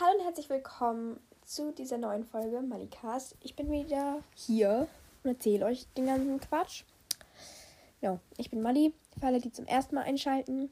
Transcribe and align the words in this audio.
Hallo 0.00 0.16
und 0.16 0.24
herzlich 0.24 0.48
willkommen 0.48 1.18
zu 1.44 1.72
dieser 1.72 1.98
neuen 1.98 2.22
Folge 2.22 2.60
Malikast. 2.60 3.34
Ich 3.40 3.56
bin 3.56 3.68
wieder 3.68 4.22
hier 4.36 4.86
und 5.24 5.30
erzähle 5.30 5.66
euch 5.66 5.88
den 5.96 6.06
ganzen 6.06 6.38
Quatsch. 6.38 6.84
Genau, 8.00 8.20
ich 8.36 8.48
bin 8.48 8.62
Mali. 8.62 8.92
Für 9.18 9.26
alle, 9.26 9.40
die 9.40 9.50
zum 9.50 9.66
ersten 9.66 9.96
Mal 9.96 10.04
einschalten, 10.04 10.70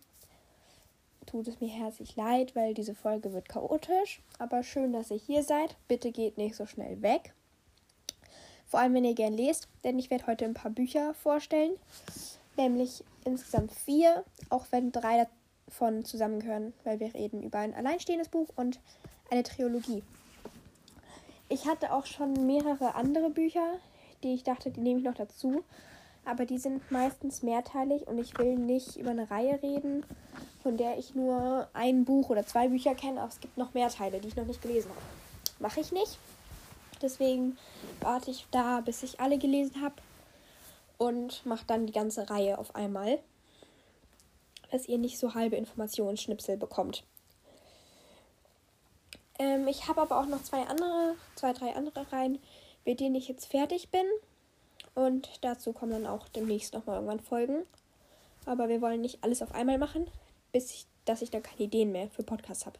tut 1.26 1.48
es 1.48 1.60
mir 1.60 1.68
herzlich 1.68 2.14
leid, 2.14 2.54
weil 2.54 2.72
diese 2.72 2.94
Folge 2.94 3.32
wird 3.32 3.48
chaotisch. 3.48 4.22
Aber 4.38 4.62
schön, 4.62 4.92
dass 4.92 5.10
ihr 5.10 5.16
hier 5.16 5.42
seid. 5.42 5.74
Bitte 5.88 6.12
geht 6.12 6.38
nicht 6.38 6.54
so 6.54 6.64
schnell 6.64 7.02
weg. 7.02 7.34
Vor 8.68 8.78
allem, 8.78 8.94
wenn 8.94 9.04
ihr 9.04 9.14
gern 9.14 9.34
lest, 9.34 9.66
denn 9.82 9.98
ich 9.98 10.08
werde 10.08 10.28
heute 10.28 10.44
ein 10.44 10.54
paar 10.54 10.70
Bücher 10.70 11.14
vorstellen. 11.14 11.72
Nämlich 12.56 13.02
insgesamt 13.24 13.72
vier, 13.72 14.22
auch 14.50 14.66
wenn 14.70 14.92
drei 14.92 15.26
davon 15.66 16.04
zusammengehören, 16.04 16.74
weil 16.84 17.00
wir 17.00 17.12
reden 17.12 17.42
über 17.42 17.58
ein 17.58 17.74
alleinstehendes 17.74 18.28
Buch 18.28 18.50
und 18.54 18.78
eine 19.30 19.42
Trilogie. 19.42 20.02
Ich 21.48 21.66
hatte 21.66 21.92
auch 21.92 22.06
schon 22.06 22.46
mehrere 22.46 22.94
andere 22.94 23.30
Bücher, 23.30 23.78
die 24.22 24.34
ich 24.34 24.42
dachte, 24.42 24.70
die 24.70 24.80
nehme 24.80 24.98
ich 24.98 25.04
noch 25.04 25.14
dazu. 25.14 25.62
Aber 26.24 26.44
die 26.44 26.58
sind 26.58 26.90
meistens 26.90 27.42
mehrteilig 27.42 28.08
und 28.08 28.18
ich 28.18 28.36
will 28.36 28.56
nicht 28.56 28.96
über 28.96 29.10
eine 29.10 29.30
Reihe 29.30 29.62
reden, 29.62 30.04
von 30.60 30.76
der 30.76 30.98
ich 30.98 31.14
nur 31.14 31.68
ein 31.72 32.04
Buch 32.04 32.30
oder 32.30 32.44
zwei 32.44 32.66
Bücher 32.66 32.96
kenne, 32.96 33.20
aber 33.20 33.30
es 33.30 33.38
gibt 33.38 33.56
noch 33.56 33.74
mehr 33.74 33.88
Teile, 33.90 34.18
die 34.18 34.28
ich 34.28 34.36
noch 34.36 34.46
nicht 34.46 34.60
gelesen 34.60 34.90
habe. 34.90 35.00
Mache 35.60 35.80
ich 35.80 35.92
nicht. 35.92 36.18
Deswegen 37.00 37.56
warte 38.00 38.32
ich 38.32 38.46
da, 38.50 38.80
bis 38.80 39.04
ich 39.04 39.20
alle 39.20 39.38
gelesen 39.38 39.80
habe 39.82 39.94
und 40.98 41.46
mache 41.46 41.64
dann 41.66 41.86
die 41.86 41.92
ganze 41.92 42.28
Reihe 42.28 42.58
auf 42.58 42.74
einmal, 42.74 43.20
dass 44.72 44.88
ihr 44.88 44.98
nicht 44.98 45.18
so 45.18 45.34
halbe 45.34 45.54
Informationsschnipsel 45.54 46.56
bekommt. 46.56 47.04
Ähm, 49.38 49.68
ich 49.68 49.88
habe 49.88 50.00
aber 50.00 50.20
auch 50.20 50.26
noch 50.26 50.42
zwei 50.42 50.62
andere, 50.62 51.14
zwei, 51.34 51.52
drei 51.52 51.74
andere 51.74 52.10
Reihen, 52.12 52.38
mit 52.84 53.00
denen 53.00 53.14
ich 53.14 53.28
jetzt 53.28 53.46
fertig 53.46 53.90
bin. 53.90 54.06
Und 54.94 55.28
dazu 55.42 55.72
kommen 55.72 55.92
dann 55.92 56.06
auch 56.06 56.28
demnächst 56.28 56.72
nochmal 56.72 56.96
irgendwann 56.96 57.20
Folgen. 57.20 57.66
Aber 58.46 58.68
wir 58.68 58.80
wollen 58.80 59.00
nicht 59.00 59.22
alles 59.22 59.42
auf 59.42 59.54
einmal 59.54 59.76
machen, 59.76 60.06
bis 60.52 60.70
ich, 60.70 60.86
dass 61.04 61.22
ich 61.22 61.30
dann 61.30 61.42
keine 61.42 61.62
Ideen 61.62 61.92
mehr 61.92 62.08
für 62.10 62.22
Podcasts 62.22 62.64
habe. 62.64 62.78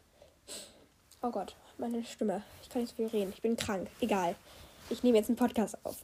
Oh 1.21 1.29
Gott, 1.29 1.55
meine 1.77 2.03
Stimme. 2.05 2.43
Ich 2.61 2.69
kann 2.69 2.81
nicht 2.81 2.91
so 2.91 2.95
viel 2.95 3.07
reden. 3.07 3.33
Ich 3.35 3.41
bin 3.41 3.57
krank. 3.57 3.89
Egal. 4.01 4.35
Ich 4.89 5.03
nehme 5.03 5.17
jetzt 5.17 5.29
einen 5.29 5.35
Podcast 5.35 5.77
auf. 5.83 5.97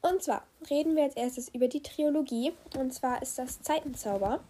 Und 0.00 0.22
zwar 0.22 0.44
reden 0.70 0.96
wir 0.96 1.04
als 1.04 1.16
erstes 1.16 1.48
über 1.48 1.66
die 1.66 1.82
Trilogie. 1.82 2.52
Und 2.78 2.92
zwar 2.94 3.20
ist 3.22 3.38
das 3.38 3.62
Zeitenzauber. 3.62 4.40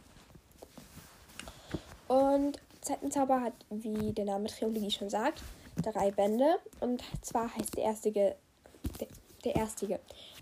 Und 2.08 2.60
Zeitenzauber 2.84 3.40
hat, 3.40 3.54
wie 3.70 4.12
der 4.12 4.26
Name 4.26 4.46
Trilogie 4.48 4.90
schon 4.90 5.10
sagt, 5.10 5.42
drei 5.82 6.10
Bände. 6.10 6.58
Und 6.80 7.02
zwar 7.22 7.54
heißt 7.54 7.76
der 7.76 7.84
erste, 7.84 8.12
der, 8.12 8.36
der 9.44 9.56
erste, 9.56 9.86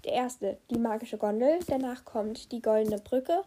der 0.05 0.12
erste 0.12 0.59
die 0.70 0.79
magische 0.79 1.19
Gondel. 1.19 1.61
Danach 1.69 2.05
kommt 2.05 2.53
die 2.53 2.61
goldene 2.61 2.98
Brücke. 2.98 3.45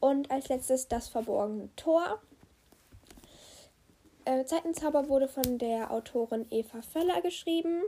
Und 0.00 0.30
als 0.30 0.48
letztes 0.48 0.88
das 0.88 1.08
verborgene 1.08 1.68
Tor. 1.76 2.20
Äh, 4.24 4.44
Zeitenzauber 4.44 5.08
wurde 5.08 5.28
von 5.28 5.58
der 5.58 5.90
Autorin 5.90 6.46
Eva 6.50 6.80
Völler 6.82 7.20
geschrieben. 7.22 7.82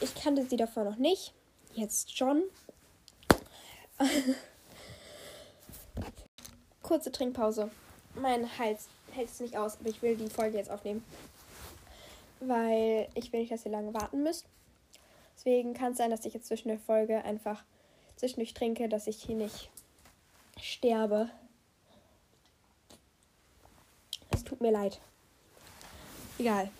Ich 0.00 0.14
kannte 0.14 0.44
sie 0.44 0.56
davor 0.56 0.84
noch 0.84 0.96
nicht. 0.96 1.32
Jetzt 1.74 2.16
schon. 2.16 2.42
Kurze 6.82 7.12
Trinkpause. 7.12 7.70
Mein 8.14 8.58
Hals 8.58 8.88
hält 9.12 9.30
es 9.30 9.40
nicht 9.40 9.56
aus, 9.56 9.78
aber 9.78 9.88
ich 9.88 10.02
will 10.02 10.16
die 10.16 10.28
Folge 10.28 10.58
jetzt 10.58 10.70
aufnehmen. 10.70 11.04
Weil 12.40 13.08
ich 13.14 13.32
will 13.32 13.40
nicht, 13.40 13.52
dass 13.52 13.64
ihr 13.64 13.72
lange 13.72 13.94
warten 13.94 14.22
müsst. 14.22 14.46
Deswegen 15.36 15.74
kann 15.74 15.92
es 15.92 15.98
sein, 15.98 16.10
dass 16.10 16.24
ich 16.24 16.34
jetzt 16.34 16.46
zwischen 16.46 16.68
der 16.68 16.78
Folge 16.78 17.24
einfach 17.24 17.62
zwischendurch 18.16 18.54
trinke, 18.54 18.88
dass 18.88 19.06
ich 19.06 19.22
hier 19.22 19.36
nicht 19.36 19.70
sterbe. 20.60 21.30
Es 24.30 24.44
tut 24.44 24.60
mir 24.60 24.70
leid. 24.70 25.00
Egal. 26.38 26.70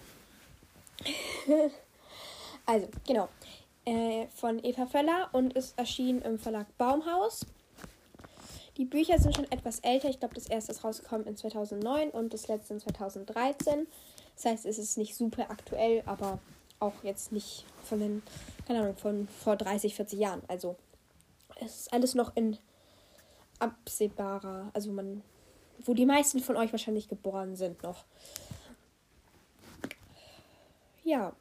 also, 2.66 2.88
genau. 3.06 3.28
Äh, 3.84 4.28
von 4.28 4.64
Eva 4.64 4.86
Völler 4.86 5.28
und 5.32 5.54
ist 5.54 5.76
erschienen 5.78 6.22
im 6.22 6.38
Verlag 6.38 6.66
Baumhaus. 6.78 7.46
Die 8.76 8.84
Bücher 8.84 9.18
sind 9.18 9.36
schon 9.36 9.50
etwas 9.52 9.80
älter. 9.80 10.08
Ich 10.08 10.18
glaube, 10.18 10.34
das 10.34 10.46
erste 10.46 10.72
ist 10.72 10.82
rausgekommen 10.82 11.26
in 11.26 11.36
2009 11.36 12.10
und 12.10 12.32
das 12.32 12.48
letzte 12.48 12.74
in 12.74 12.80
2013. 12.80 13.86
Das 14.34 14.44
heißt, 14.46 14.66
es 14.66 14.78
ist 14.78 14.96
nicht 14.96 15.14
super 15.14 15.50
aktuell, 15.50 16.02
aber 16.06 16.38
auch 16.80 17.04
jetzt 17.04 17.32
nicht 17.32 17.64
von 17.84 18.00
den, 18.00 18.22
keine 18.66 18.80
Ahnung, 18.80 18.96
von 18.96 19.28
vor 19.28 19.56
30, 19.56 19.94
40 19.94 20.18
Jahren. 20.18 20.42
Also, 20.48 20.76
es 21.60 21.80
ist 21.80 21.92
alles 21.92 22.14
noch 22.14 22.34
in 22.34 22.58
absehbarer, 23.58 24.70
also 24.72 24.90
man, 24.90 25.22
wo 25.84 25.94
die 25.94 26.06
meisten 26.06 26.40
von 26.40 26.56
euch 26.56 26.72
wahrscheinlich 26.72 27.08
geboren 27.08 27.54
sind 27.56 27.82
noch. 27.82 28.04
Ja. 31.04 31.32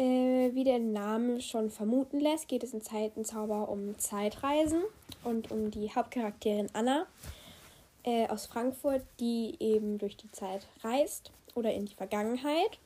Äh, 0.00 0.54
wie 0.54 0.64
der 0.64 0.78
Name 0.78 1.42
schon 1.42 1.68
vermuten 1.68 2.20
lässt, 2.20 2.48
geht 2.48 2.62
es 2.64 2.72
in 2.72 2.80
Zeitenzauber 2.80 3.68
um 3.68 3.98
Zeitreisen 3.98 4.80
und 5.24 5.50
um 5.50 5.70
die 5.70 5.94
Hauptcharakterin 5.94 6.68
Anna 6.72 7.06
äh, 8.04 8.26
aus 8.28 8.46
Frankfurt, 8.46 9.02
die 9.20 9.56
eben 9.60 9.98
durch 9.98 10.16
die 10.16 10.30
Zeit 10.30 10.66
reist 10.82 11.32
oder 11.54 11.74
in 11.74 11.84
die 11.84 11.94
Vergangenheit. 11.94 12.78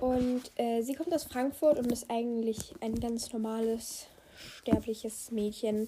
Und 0.00 0.50
äh, 0.56 0.80
sie 0.80 0.94
kommt 0.94 1.12
aus 1.12 1.24
Frankfurt 1.24 1.78
und 1.78 1.92
ist 1.92 2.10
eigentlich 2.10 2.74
ein 2.80 2.98
ganz 2.98 3.30
normales, 3.34 4.06
sterbliches 4.38 5.32
Mädchen, 5.32 5.86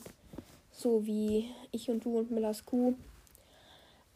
so 0.73 1.06
wie 1.06 1.49
ich 1.73 1.89
und 1.89 2.05
du 2.05 2.19
und 2.19 2.31
Millers 2.31 2.67
Kuh. 2.67 2.93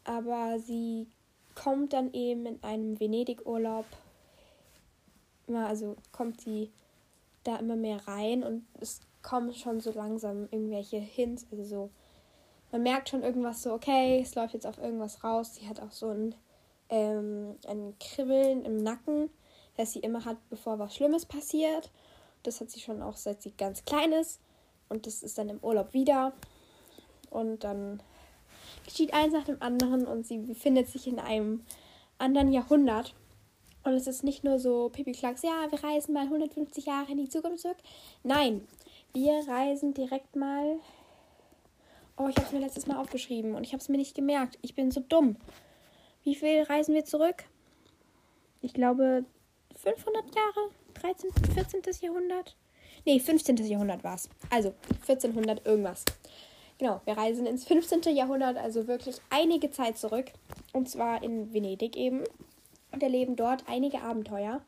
Aber 0.03 0.59
sie 0.59 1.07
kommt 1.55 1.93
dann 1.93 2.13
eben 2.13 2.45
in 2.45 2.63
einem 2.63 2.99
Venedig-Urlaub, 2.99 3.85
also 5.47 5.95
kommt 6.11 6.41
sie 6.41 6.71
da 7.43 7.57
immer 7.57 7.75
mehr 7.75 8.07
rein 8.07 8.43
und 8.43 8.65
es 8.79 9.01
kommen 9.21 9.53
schon 9.53 9.79
so 9.79 9.91
langsam 9.91 10.47
irgendwelche 10.51 10.97
Hints, 10.97 11.45
also 11.51 11.63
so, 11.63 11.89
man 12.71 12.83
merkt 12.83 13.09
schon 13.09 13.23
irgendwas 13.23 13.63
so, 13.63 13.73
okay, 13.73 14.19
es 14.21 14.35
läuft 14.35 14.53
jetzt 14.53 14.65
auf 14.65 14.79
irgendwas 14.79 15.23
raus. 15.23 15.55
Sie 15.55 15.67
hat 15.67 15.79
auch 15.79 15.91
so 15.91 16.09
ein, 16.09 16.35
ähm, 16.89 17.55
ein 17.67 17.93
Kribbeln 17.99 18.65
im 18.65 18.81
Nacken, 18.81 19.29
das 19.77 19.93
sie 19.93 19.99
immer 19.99 20.25
hat, 20.25 20.37
bevor 20.49 20.79
was 20.79 20.95
Schlimmes 20.95 21.25
passiert. 21.25 21.91
Das 22.41 22.59
hat 22.59 22.71
sie 22.71 22.79
schon 22.79 23.01
auch 23.01 23.15
seit 23.15 23.43
sie 23.43 23.51
ganz 23.51 23.85
klein 23.85 24.11
ist. 24.11 24.39
Und 24.89 25.05
das 25.05 25.21
ist 25.21 25.37
dann 25.37 25.49
im 25.49 25.59
Urlaub 25.59 25.93
wieder. 25.93 26.33
Und 27.29 27.63
dann 27.63 28.01
geschieht 28.85 29.13
eins 29.13 29.33
nach 29.33 29.45
dem 29.45 29.61
anderen 29.61 30.05
und 30.05 30.25
sie 30.25 30.39
befindet 30.39 30.87
sich 30.87 31.07
in 31.07 31.19
einem 31.19 31.63
anderen 32.17 32.51
Jahrhundert. 32.51 33.13
Und 33.83 33.93
es 33.93 34.07
ist 34.07 34.23
nicht 34.23 34.43
nur 34.43 34.59
so 34.59 34.89
Pipi 34.89 35.11
Klacks, 35.11 35.43
ja, 35.43 35.67
wir 35.69 35.83
reisen 35.83 36.13
mal 36.13 36.23
150 36.23 36.85
Jahre 36.85 37.11
in 37.11 37.17
die 37.17 37.29
Zukunft 37.29 37.59
zurück. 37.59 37.77
Nein, 38.23 38.65
wir 39.13 39.47
reisen 39.47 39.93
direkt 39.93 40.35
mal. 40.35 40.79
Oh, 42.17 42.27
ich 42.29 42.35
habe 42.37 42.45
es 42.45 42.53
mir 42.53 42.59
letztes 42.59 42.87
Mal 42.87 42.97
aufgeschrieben 42.97 43.55
und 43.55 43.63
ich 43.63 43.73
habe 43.73 43.81
es 43.81 43.89
mir 43.89 43.97
nicht 43.97 44.15
gemerkt. 44.15 44.57
Ich 44.61 44.75
bin 44.75 44.91
so 44.91 45.01
dumm. 45.01 45.35
Wie 46.23 46.35
viel 46.35 46.61
reisen 46.63 46.95
wir 46.95 47.03
zurück? 47.03 47.43
Ich 48.61 48.73
glaube 48.73 49.25
500 49.75 50.23
Jahre, 50.33 50.69
13., 50.93 51.31
14. 51.53 51.81
Jahrhundert. 52.01 52.55
Nee, 53.05 53.19
15. 53.19 53.57
Jahrhundert 53.57 54.03
war 54.03 54.15
es. 54.15 54.29
Also 54.49 54.73
1400 55.01 55.65
irgendwas. 55.65 56.05
Genau, 56.77 57.01
wir 57.05 57.17
reisen 57.17 57.45
ins 57.45 57.65
15. 57.65 58.15
Jahrhundert, 58.15 58.57
also 58.57 58.87
wirklich 58.87 59.17
einige 59.29 59.71
Zeit 59.71 59.97
zurück. 59.97 60.31
Und 60.71 60.89
zwar 60.89 61.21
in 61.21 61.53
Venedig 61.53 61.97
eben. 61.97 62.23
Und 62.93 63.03
erleben 63.03 63.35
dort 63.35 63.65
einige 63.67 64.01
Abenteuer, 64.01 64.61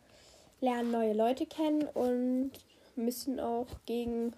lernen 0.60 0.92
neue 0.92 1.14
Leute 1.14 1.46
kennen 1.46 1.84
und 1.94 2.52
müssen 2.96 3.40
auch 3.40 3.68
gegen 3.86 4.34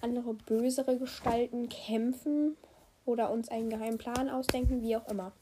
andere 0.00 0.34
bösere 0.34 0.96
Gestalten 0.98 1.68
kämpfen 1.68 2.56
oder 3.06 3.30
uns 3.30 3.48
einen 3.48 3.70
geheimen 3.70 3.98
Plan 3.98 4.28
ausdenken, 4.28 4.82
wie 4.82 4.96
auch 4.96 5.08
immer. 5.08 5.32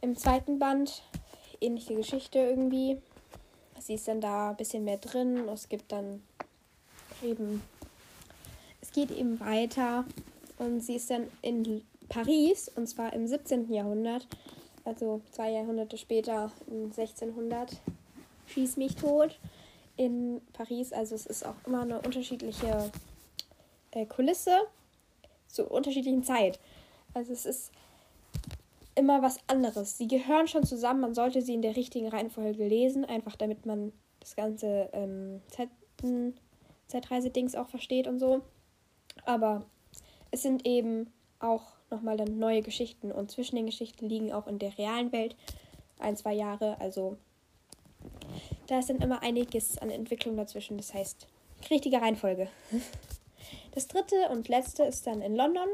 Im 0.00 0.16
zweiten 0.16 0.58
Band 0.58 1.02
ähnliche 1.60 1.94
Geschichte 1.94 2.38
irgendwie. 2.38 2.98
Sie 3.78 3.94
ist 3.94 4.06
dann 4.06 4.20
da 4.20 4.50
ein 4.50 4.56
bisschen 4.56 4.84
mehr 4.84 4.98
drin. 4.98 5.48
Es 5.48 5.68
gibt 5.68 5.90
dann 5.90 6.22
eben, 7.22 7.62
es 8.80 8.92
geht 8.92 9.10
eben 9.10 9.40
weiter 9.40 10.04
und 10.58 10.80
sie 10.80 10.96
ist 10.96 11.10
dann 11.10 11.26
in 11.42 11.82
Paris 12.08 12.70
und 12.76 12.86
zwar 12.86 13.12
im 13.12 13.26
17. 13.26 13.72
Jahrhundert, 13.72 14.26
also 14.84 15.20
zwei 15.30 15.50
Jahrhunderte 15.50 15.96
später, 15.96 16.50
in 16.66 16.84
1600, 16.84 17.80
schieß 18.46 18.76
mich 18.76 18.96
tot 18.96 19.38
in 19.96 20.40
Paris. 20.52 20.92
Also 20.92 21.14
es 21.14 21.26
ist 21.26 21.46
auch 21.46 21.54
immer 21.66 21.82
eine 21.82 22.00
unterschiedliche 22.00 22.90
äh, 23.92 24.06
Kulisse 24.06 24.56
zur 25.48 25.70
unterschiedlichen 25.70 26.24
Zeit. 26.24 26.58
Also 27.14 27.32
es 27.32 27.46
ist 27.46 27.72
immer 28.94 29.22
was 29.22 29.38
anderes. 29.46 29.96
Sie 29.98 30.08
gehören 30.08 30.48
schon 30.48 30.64
zusammen, 30.64 31.00
man 31.00 31.14
sollte 31.14 31.42
sie 31.42 31.54
in 31.54 31.62
der 31.62 31.76
richtigen 31.76 32.08
Reihenfolge 32.08 32.66
lesen, 32.66 33.04
einfach 33.04 33.36
damit 33.36 33.66
man 33.66 33.92
das 34.20 34.36
ganze 34.36 34.88
ähm, 34.92 35.40
Zeitreise-Dings 36.88 37.54
auch 37.54 37.68
versteht 37.68 38.06
und 38.06 38.18
so. 38.18 38.42
Aber 39.24 39.64
es 40.30 40.42
sind 40.42 40.66
eben 40.66 41.12
auch 41.40 41.71
nochmal 41.92 42.16
dann 42.16 42.38
neue 42.38 42.62
Geschichten 42.62 43.12
und 43.12 43.30
zwischen 43.30 43.56
den 43.56 43.66
Geschichten 43.66 44.08
liegen 44.08 44.32
auch 44.32 44.46
in 44.46 44.58
der 44.58 44.76
realen 44.76 45.12
Welt 45.12 45.36
ein, 45.98 46.16
zwei 46.16 46.32
Jahre. 46.32 46.80
Also 46.80 47.16
da 48.66 48.78
ist 48.78 48.90
dann 48.90 49.00
immer 49.00 49.22
einiges 49.22 49.78
an 49.78 49.90
Entwicklung 49.90 50.36
dazwischen. 50.36 50.76
Das 50.76 50.92
heißt, 50.94 51.26
richtige 51.70 52.00
Reihenfolge. 52.00 52.48
Das 53.74 53.88
dritte 53.88 54.28
und 54.30 54.48
letzte 54.48 54.84
ist 54.84 55.06
dann 55.06 55.22
in 55.22 55.34
London 55.34 55.66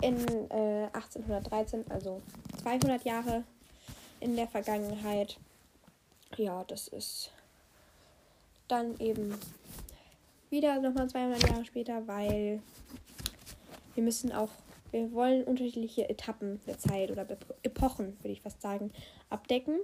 in 0.00 0.16
äh, 0.50 0.86
1813, 0.92 1.84
also 1.90 2.22
200 2.62 3.04
Jahre 3.04 3.42
in 4.20 4.36
der 4.36 4.46
Vergangenheit. 4.46 5.38
Ja, 6.36 6.62
das 6.64 6.86
ist 6.88 7.32
dann 8.68 8.98
eben 9.00 9.34
wieder 10.50 10.80
nochmal 10.80 11.08
200 11.08 11.48
Jahre 11.48 11.64
später, 11.64 12.06
weil 12.06 12.62
wir 13.94 14.04
müssen 14.04 14.32
auch, 14.32 14.50
wir 14.90 15.12
wollen 15.12 15.44
unterschiedliche 15.44 16.08
Etappen 16.08 16.60
der 16.66 16.78
Zeit 16.78 17.10
oder 17.10 17.26
Epochen, 17.62 18.16
würde 18.20 18.32
ich 18.32 18.42
fast 18.42 18.62
sagen, 18.62 18.92
abdecken. 19.30 19.78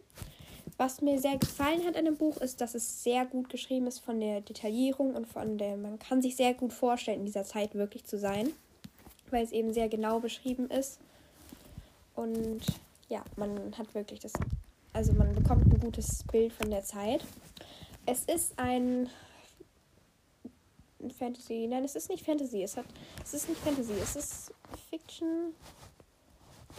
Was 0.76 1.02
mir 1.02 1.20
sehr 1.20 1.36
gefallen 1.36 1.84
hat 1.86 1.96
an 1.96 2.06
dem 2.06 2.16
Buch 2.16 2.38
ist, 2.38 2.60
dass 2.60 2.74
es 2.74 3.02
sehr 3.04 3.26
gut 3.26 3.48
geschrieben 3.48 3.86
ist 3.86 4.00
von 4.00 4.18
der 4.18 4.40
Detaillierung 4.40 5.14
und 5.14 5.26
von 5.26 5.58
der, 5.58 5.76
man 5.76 5.98
kann 5.98 6.22
sich 6.22 6.36
sehr 6.36 6.54
gut 6.54 6.72
vorstellen, 6.72 7.20
in 7.20 7.26
dieser 7.26 7.44
Zeit 7.44 7.74
wirklich 7.74 8.04
zu 8.04 8.18
sein, 8.18 8.50
weil 9.30 9.44
es 9.44 9.52
eben 9.52 9.72
sehr 9.72 9.88
genau 9.88 10.20
beschrieben 10.20 10.68
ist. 10.70 10.98
Und 12.14 12.62
ja, 13.08 13.22
man 13.36 13.76
hat 13.76 13.94
wirklich 13.94 14.20
das, 14.20 14.32
also 14.92 15.12
man 15.12 15.34
bekommt 15.34 15.66
ein 15.66 15.80
gutes 15.80 16.24
Bild 16.32 16.52
von 16.52 16.70
der 16.70 16.82
Zeit. 16.82 17.24
Es 18.06 18.24
ist 18.24 18.58
ein 18.58 19.08
Fantasy, 21.10 21.66
nein, 21.68 21.84
es 21.84 21.94
ist 21.94 22.08
nicht 22.08 22.24
Fantasy, 22.24 22.62
es 22.62 22.76
hat, 22.76 22.86
es 23.22 23.34
ist 23.34 23.48
nicht 23.48 23.60
Fantasy, 23.60 23.92
es 24.02 24.16
ist 24.16 24.43
Fiction 25.04 25.54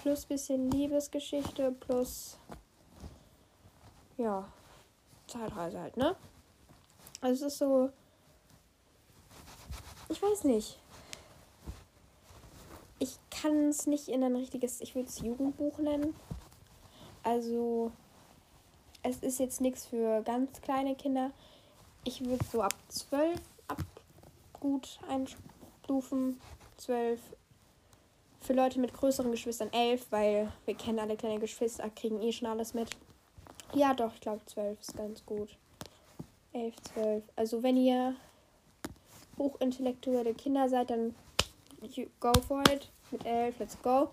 plus 0.01 0.25
bisschen 0.25 0.69
Liebesgeschichte 0.71 1.71
plus 1.71 2.37
ja, 4.17 4.47
Zeitreise 5.27 5.79
halt, 5.79 5.97
ne? 5.97 6.15
Also 7.21 7.45
es 7.45 7.53
ist 7.53 7.59
so. 7.59 7.89
Ich 10.09 10.21
weiß 10.21 10.43
nicht. 10.45 10.79
Ich 12.99 13.17
kann 13.29 13.69
es 13.69 13.87
nicht 13.87 14.07
in 14.07 14.23
ein 14.23 14.35
richtiges, 14.35 14.81
ich 14.81 14.95
würde 14.95 15.09
es 15.09 15.19
Jugendbuch 15.19 15.77
nennen. 15.79 16.15
Also 17.23 17.91
es 19.03 19.17
ist 19.17 19.39
jetzt 19.39 19.61
nichts 19.61 19.85
für 19.85 20.21
ganz 20.21 20.61
kleine 20.61 20.95
Kinder. 20.95 21.31
Ich 22.03 22.23
würde 22.23 22.45
so 22.51 22.61
ab 22.61 22.75
12 22.89 23.39
ab 23.67 23.83
gut 24.59 24.99
einstufen. 25.09 26.39
12 26.77 27.19
für 28.45 28.53
Leute 28.53 28.79
mit 28.79 28.93
größeren 28.93 29.31
Geschwistern 29.31 29.73
11, 29.73 30.05
weil 30.11 30.51
wir 30.65 30.75
kennen 30.75 30.99
alle 30.99 31.17
kleine 31.17 31.39
Geschwister, 31.39 31.89
kriegen 31.89 32.21
eh 32.21 32.31
schon 32.31 32.47
alles 32.47 32.73
mit. 32.73 32.89
Ja, 33.73 33.93
doch, 33.93 34.13
ich 34.13 34.21
glaube 34.21 34.45
12 34.45 34.79
ist 34.79 34.95
ganz 34.95 35.25
gut. 35.25 35.57
11, 36.53 36.75
12. 36.93 37.23
Also 37.35 37.63
wenn 37.63 37.75
ihr 37.75 38.15
hochintellektuelle 39.37 40.33
Kinder 40.35 40.69
seid, 40.69 40.91
dann 40.91 41.15
go 42.19 42.31
for 42.47 42.61
it. 42.71 42.89
Mit 43.11 43.25
11, 43.25 43.59
let's 43.59 43.81
go. 43.81 44.09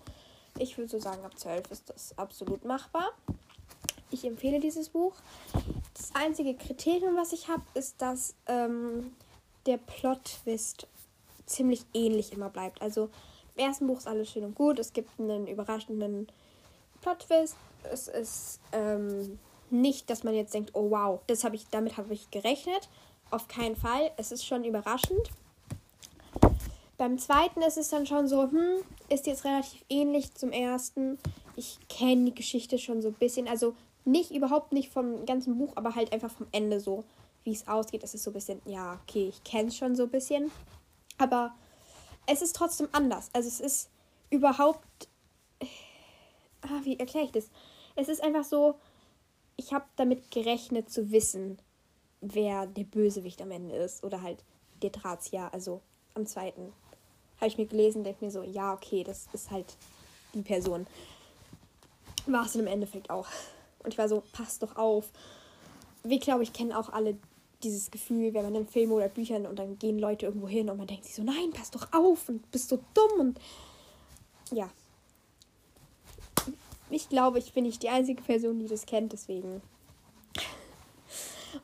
Ich 0.57 0.77
würde 0.77 0.89
so 0.89 0.99
sagen, 0.99 1.23
ab 1.23 1.37
12 1.37 1.71
ist 1.71 1.89
das 1.89 2.17
absolut 2.17 2.65
machbar. 2.65 3.11
Ich 4.09 4.25
empfehle 4.25 4.59
dieses 4.59 4.89
Buch. 4.89 5.13
Das 5.93 6.11
einzige 6.15 6.55
Kriterium, 6.55 7.15
was 7.15 7.33
ich 7.33 7.47
habe, 7.47 7.63
ist, 7.75 8.01
dass 8.01 8.35
ähm, 8.47 9.15
der 9.65 9.77
Plot-Twist 9.77 10.87
ziemlich 11.45 11.85
ähnlich 11.93 12.33
immer 12.33 12.49
bleibt. 12.49 12.81
Also 12.81 13.09
im 13.55 13.65
ersten 13.65 13.87
Buch 13.87 13.97
ist 13.97 14.07
alles 14.07 14.29
schön 14.29 14.43
und 14.43 14.55
gut. 14.55 14.79
Es 14.79 14.93
gibt 14.93 15.19
einen 15.19 15.47
überraschenden 15.47 16.27
Plot-Twist. 17.01 17.55
Es 17.91 18.07
ist 18.07 18.59
ähm, 18.71 19.39
nicht, 19.69 20.09
dass 20.09 20.23
man 20.23 20.33
jetzt 20.33 20.53
denkt, 20.53 20.71
oh 20.73 20.89
wow, 20.89 21.19
das 21.27 21.43
habe 21.43 21.55
ich, 21.55 21.67
damit 21.69 21.97
habe 21.97 22.13
ich 22.13 22.31
gerechnet. 22.31 22.89
Auf 23.29 23.47
keinen 23.47 23.75
Fall. 23.75 24.11
Es 24.17 24.31
ist 24.31 24.45
schon 24.45 24.63
überraschend. 24.63 25.29
Beim 26.97 27.17
zweiten 27.17 27.61
ist 27.61 27.77
es 27.77 27.89
dann 27.89 28.05
schon 28.05 28.27
so, 28.27 28.43
hm, 28.43 28.83
ist 29.09 29.27
jetzt 29.27 29.45
relativ 29.45 29.83
ähnlich 29.89 30.33
zum 30.35 30.51
ersten. 30.51 31.17
Ich 31.55 31.79
kenne 31.89 32.25
die 32.25 32.35
Geschichte 32.35 32.77
schon 32.77 33.01
so 33.01 33.09
ein 33.09 33.15
bisschen. 33.15 33.47
Also 33.47 33.75
nicht 34.05 34.31
überhaupt 34.31 34.71
nicht 34.71 34.91
vom 34.91 35.25
ganzen 35.25 35.57
Buch, 35.57 35.73
aber 35.75 35.95
halt 35.95 36.13
einfach 36.13 36.31
vom 36.31 36.47
Ende 36.51 36.79
so, 36.79 37.03
wie 37.43 37.51
es 37.51 37.67
ausgeht. 37.67 38.03
Es 38.03 38.13
ist 38.13 38.23
so 38.23 38.31
ein 38.31 38.35
bisschen, 38.35 38.61
ja, 38.65 38.99
okay, 39.03 39.27
ich 39.29 39.43
kenne 39.43 39.69
es 39.69 39.77
schon 39.77 39.95
so 39.95 40.03
ein 40.03 40.09
bisschen. 40.09 40.51
Aber 41.17 41.53
es 42.25 42.41
ist 42.41 42.55
trotzdem 42.55 42.87
anders. 42.91 43.29
Also 43.33 43.47
es 43.47 43.59
ist 43.59 43.89
überhaupt. 44.29 45.07
Ah, 46.61 46.79
wie 46.83 46.97
erkläre 46.97 47.25
ich 47.25 47.31
das? 47.31 47.49
Es 47.95 48.07
ist 48.07 48.23
einfach 48.23 48.43
so, 48.43 48.75
ich 49.57 49.73
habe 49.73 49.85
damit 49.95 50.31
gerechnet 50.31 50.89
zu 50.89 51.11
wissen, 51.11 51.59
wer 52.21 52.67
der 52.67 52.85
Bösewicht 52.85 53.41
am 53.41 53.51
Ende 53.51 53.75
ist. 53.75 54.03
Oder 54.03 54.21
halt 54.21 54.43
der 54.81 54.89
Drahtzieher, 54.89 55.53
also 55.53 55.81
am 56.13 56.25
zweiten. 56.25 56.73
Habe 57.37 57.47
ich 57.47 57.57
mir 57.57 57.65
gelesen, 57.65 58.03
denke 58.03 58.23
mir 58.23 58.31
so, 58.31 58.43
ja, 58.43 58.73
okay, 58.73 59.03
das 59.03 59.27
ist 59.33 59.51
halt 59.51 59.75
die 60.33 60.41
Person. 60.41 60.87
War 62.25 62.45
es 62.45 62.55
im 62.55 62.67
Endeffekt 62.67 63.09
auch. 63.09 63.27
Und 63.83 63.93
ich 63.93 63.97
war 63.97 64.07
so, 64.07 64.23
passt 64.31 64.63
doch 64.63 64.77
auf. 64.77 65.11
Wir, 66.03 66.19
glaube 66.19 66.43
ich, 66.43 66.53
kennen 66.53 66.71
auch 66.71 66.89
alle 66.89 67.17
dieses 67.63 67.91
Gefühl, 67.91 68.33
wenn 68.33 68.43
man 68.43 68.55
in 68.55 68.67
Filmen 68.67 68.91
oder 68.91 69.09
Büchern 69.09 69.45
und 69.45 69.57
dann 69.57 69.79
gehen 69.79 69.99
Leute 69.99 70.25
irgendwo 70.25 70.47
hin 70.47 70.69
und 70.69 70.77
man 70.77 70.87
denkt 70.87 71.05
sich 71.05 71.15
so, 71.15 71.23
nein, 71.23 71.51
pass 71.53 71.71
doch 71.71 71.87
auf 71.93 72.29
und 72.29 72.49
bist 72.51 72.69
so 72.69 72.79
dumm 72.93 73.19
und 73.19 73.39
ja, 74.51 74.69
ich 76.93 77.09
glaube, 77.09 77.39
ich 77.39 77.53
bin 77.53 77.63
nicht 77.63 77.81
die 77.81 77.89
einzige 77.89 78.21
Person, 78.21 78.59
die 78.59 78.67
das 78.67 78.85
kennt, 78.85 79.13
deswegen. 79.13 79.61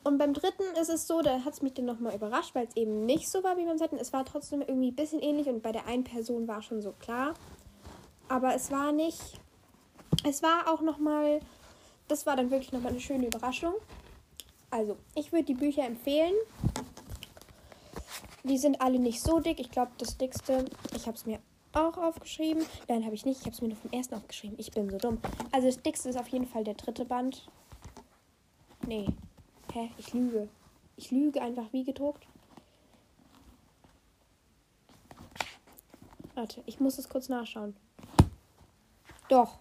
Und 0.02 0.18
beim 0.18 0.34
dritten 0.34 0.64
ist 0.80 0.88
es 0.88 1.06
so, 1.06 1.22
da 1.22 1.44
hat 1.44 1.52
es 1.52 1.62
mich 1.62 1.74
dann 1.74 1.84
nochmal 1.84 2.14
überrascht, 2.14 2.54
weil 2.54 2.66
es 2.66 2.76
eben 2.76 3.06
nicht 3.06 3.28
so 3.28 3.44
war 3.44 3.56
wie 3.56 3.64
beim 3.64 3.78
zweiten. 3.78 3.96
Es 3.96 4.12
war 4.12 4.24
trotzdem 4.24 4.60
irgendwie 4.60 4.90
ein 4.90 4.96
bisschen 4.96 5.20
ähnlich 5.20 5.48
und 5.48 5.62
bei 5.62 5.72
der 5.72 5.86
einen 5.86 6.04
Person 6.04 6.48
war 6.48 6.62
schon 6.62 6.80
so 6.80 6.92
klar. 6.92 7.34
Aber 8.28 8.54
es 8.54 8.70
war 8.70 8.92
nicht. 8.92 9.40
Es 10.24 10.42
war 10.42 10.72
auch 10.72 10.80
nochmal. 10.80 11.40
Das 12.08 12.26
war 12.26 12.34
dann 12.34 12.50
wirklich 12.50 12.72
nochmal 12.72 12.92
eine 12.92 13.00
schöne 13.00 13.26
Überraschung. 13.26 13.74
Also, 14.70 14.96
ich 15.14 15.32
würde 15.32 15.44
die 15.44 15.54
Bücher 15.54 15.84
empfehlen. 15.84 16.34
Die 18.44 18.58
sind 18.58 18.80
alle 18.80 18.98
nicht 18.98 19.20
so 19.20 19.40
dick. 19.40 19.60
Ich 19.60 19.70
glaube, 19.70 19.90
das 19.98 20.16
dickste, 20.16 20.64
ich 20.94 21.06
habe 21.06 21.16
es 21.16 21.26
mir 21.26 21.40
auch 21.72 21.96
aufgeschrieben. 21.96 22.64
Nein, 22.88 23.04
habe 23.04 23.14
ich 23.14 23.24
nicht. 23.24 23.40
Ich 23.40 23.46
habe 23.46 23.54
es 23.54 23.60
mir 23.60 23.68
nur 23.68 23.76
vom 23.76 23.92
ersten 23.92 24.14
aufgeschrieben. 24.14 24.56
Ich 24.58 24.70
bin 24.70 24.88
so 24.90 24.98
dumm. 24.98 25.20
Also 25.52 25.66
das 25.66 25.82
dickste 25.82 26.08
ist 26.08 26.18
auf 26.18 26.28
jeden 26.28 26.46
Fall 26.46 26.64
der 26.64 26.74
dritte 26.74 27.04
Band. 27.04 27.48
Nee. 28.86 29.06
Hä? 29.72 29.90
Ich 29.98 30.12
lüge. 30.12 30.48
Ich 30.96 31.10
lüge 31.10 31.40
einfach 31.42 31.72
wie 31.72 31.84
gedruckt. 31.84 32.26
Warte, 36.34 36.62
ich 36.66 36.80
muss 36.80 36.98
es 36.98 37.08
kurz 37.08 37.28
nachschauen. 37.28 37.76
Doch. 39.28 39.58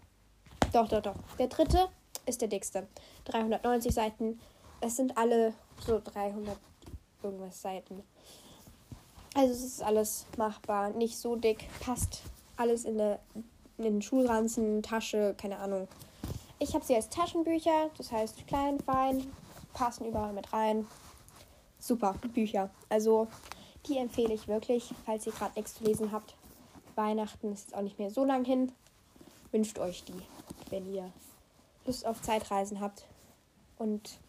Doch, 0.71 0.87
doch, 0.87 1.01
doch. 1.01 1.15
Der 1.37 1.47
dritte 1.47 1.89
ist 2.25 2.41
der 2.41 2.47
dickste. 2.47 2.87
390 3.25 3.93
Seiten. 3.93 4.39
Es 4.81 4.95
sind 4.95 5.17
alle 5.17 5.53
so 5.85 6.01
300 6.03 6.57
irgendwas 7.23 7.61
Seiten. 7.61 8.03
Also 9.35 9.53
es 9.53 9.63
ist 9.63 9.83
alles 9.83 10.25
machbar, 10.37 10.89
nicht 10.91 11.17
so 11.17 11.35
dick, 11.35 11.67
passt 11.81 12.21
alles 12.57 12.85
in, 12.85 12.97
der, 12.97 13.19
in 13.77 13.83
den 13.83 14.01
Schulranzen, 14.01 14.81
Tasche, 14.81 15.35
keine 15.37 15.59
Ahnung. 15.59 15.87
Ich 16.59 16.73
habe 16.73 16.83
sie 16.83 16.95
als 16.95 17.09
Taschenbücher, 17.09 17.89
das 17.97 18.11
heißt 18.11 18.47
klein, 18.47 18.79
fein, 18.79 19.31
passen 19.73 20.05
überall 20.05 20.33
mit 20.33 20.51
rein. 20.51 20.87
Super 21.79 22.15
Bücher. 22.33 22.69
Also 22.89 23.27
die 23.85 23.97
empfehle 23.97 24.33
ich 24.33 24.47
wirklich, 24.47 24.93
falls 25.05 25.25
ihr 25.25 25.31
gerade 25.31 25.53
nichts 25.55 25.75
zu 25.75 25.83
lesen 25.83 26.11
habt. 26.11 26.35
Weihnachten 26.95 27.53
ist 27.53 27.67
jetzt 27.67 27.75
auch 27.75 27.81
nicht 27.81 27.97
mehr 27.97 28.11
so 28.11 28.25
lang 28.25 28.43
hin. 28.43 28.71
Wünscht 29.51 29.79
euch 29.79 30.03
die, 30.03 30.21
wenn 30.69 30.91
ihr 30.93 31.11
Lust 31.85 32.05
auf 32.05 32.21
Zeitreisen 32.21 32.81
habt. 32.81 33.05
Und 33.77 34.19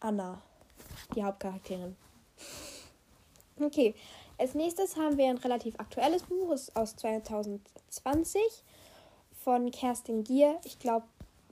Anna, 0.00 0.40
die 1.14 1.24
Hauptcharakterin. 1.24 1.96
Okay, 3.60 3.94
als 4.38 4.54
nächstes 4.54 4.96
haben 4.96 5.16
wir 5.18 5.26
ein 5.26 5.38
relativ 5.38 5.74
aktuelles 5.78 6.22
Buch, 6.22 6.52
ist 6.52 6.76
aus 6.76 6.94
2020 6.96 8.40
von 9.42 9.70
Kerstin 9.70 10.22
Gier. 10.22 10.60
Ich 10.64 10.78
glaube, 10.78 11.06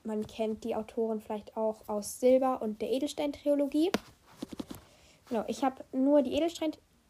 man 0.05 0.27
kennt 0.27 0.63
die 0.63 0.77
Autorin 0.77 1.21
vielleicht 1.21 1.57
auch 1.57 1.89
aus 1.89 2.21
Silber 2.21 2.63
und 2.63 2.81
der 2.81 2.93
Edelstein-Trilogie. 2.93 3.91
Genau, 5.29 5.45
ich 5.49 5.65
habe 5.65 5.85
nur 5.91 6.23
die 6.23 6.41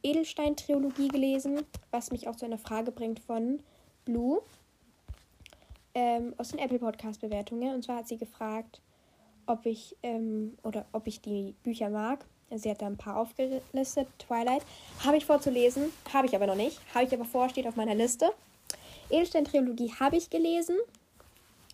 Edelstein-Trilogie 0.03 1.09
gelesen, 1.09 1.67
was 1.91 2.11
mich 2.11 2.27
auch 2.29 2.37
zu 2.37 2.47
einer 2.47 2.57
Frage 2.59 2.91
bringt 2.91 3.21
von 3.21 3.61
Blue. 4.07 4.41
ähm, 5.95 6.35
aus 6.37 6.51
den 6.51 6.59
Apple 6.59 6.79
Podcast 6.79 7.21
Bewertungen. 7.23 7.75
Und 7.75 7.83
zwar 7.83 7.97
hat 7.97 8.09
sie 8.09 8.19
gefragt, 8.19 8.81
ob 9.47 9.67
ich 9.67 9.97
ähm, 10.03 10.57
oder 10.63 10.87
ob 10.93 11.07
ich 11.07 11.21
die 11.21 11.55
Bücher 11.63 11.91
mag. 11.91 12.25
Sie 12.55 12.71
hat 12.71 12.81
da 12.81 12.87
ein 12.87 12.97
paar 12.97 13.17
aufgelistet. 13.17 14.09
Twilight 14.19 14.63
habe 15.05 15.17
ich 15.17 15.27
vorzulesen, 15.27 15.93
habe 16.13 16.27
ich 16.27 16.37
aber 16.37 16.47
noch 16.47 16.55
nicht. 16.55 16.81
Habe 16.95 17.05
ich 17.05 17.13
aber 17.13 17.25
vor, 17.25 17.49
steht 17.49 17.67
auf 17.67 17.77
meiner 17.77 17.95
Liste. 17.95 18.31
Edelstein-Trilogie 19.11 19.95
habe 19.99 20.17
ich 20.17 20.31
gelesen. 20.31 20.77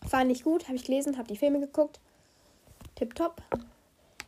Fand 0.06 0.32
ich 0.32 0.44
gut, 0.44 0.64
habe 0.64 0.76
ich 0.76 0.84
gelesen, 0.84 1.18
habe 1.18 1.28
die 1.28 1.36
Filme 1.36 1.60
geguckt. 1.60 2.00
Tipptopp. 2.94 3.42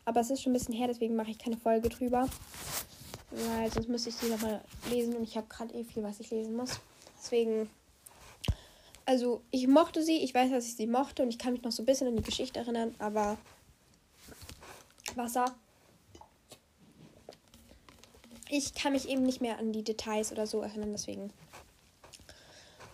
Aber 0.05 0.21
es 0.21 0.31
ist 0.31 0.43
schon 0.43 0.53
ein 0.53 0.59
bisschen 0.59 0.75
her, 0.75 0.87
deswegen 0.87 1.17
mache 1.17 1.31
ich 1.31 1.39
keine 1.39 1.57
Folge 1.57 1.89
drüber. 1.89 2.29
Weil 3.31 3.73
sonst 3.73 3.89
müsste 3.89 4.11
ich 4.11 4.17
sie 4.17 4.29
nochmal 4.29 4.61
lesen 4.91 5.17
und 5.17 5.25
ich 5.25 5.37
habe 5.37 5.47
gerade 5.49 5.75
eh 5.75 5.85
viel, 5.85 6.03
was 6.03 6.21
ich 6.21 6.31
lesen 6.31 6.55
muss. 6.55 6.79
Deswegen 7.17 7.71
also 9.07 9.43
ich 9.51 9.67
mochte 9.67 10.03
sie, 10.03 10.19
ich 10.19 10.35
weiß, 10.35 10.51
dass 10.51 10.67
ich 10.67 10.77
sie 10.77 10.87
mochte 10.87 11.23
und 11.23 11.29
ich 11.29 11.39
kann 11.39 11.53
mich 11.53 11.63
noch 11.63 11.73
so 11.73 11.83
ein 11.83 11.87
bisschen 11.87 12.09
an 12.09 12.17
die 12.17 12.23
Geschichte 12.23 12.61
erinnern, 12.61 12.95
aber 12.99 13.37
Wasser. 15.15 15.55
Ich 18.51 18.75
kann 18.75 18.93
mich 18.93 19.09
eben 19.09 19.23
nicht 19.23 19.41
mehr 19.41 19.59
an 19.59 19.73
die 19.73 19.83
Details 19.83 20.33
oder 20.33 20.47
so 20.47 20.61
erinnern, 20.61 20.93
deswegen 20.93 21.33